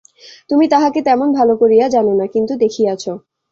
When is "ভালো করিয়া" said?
1.33-1.85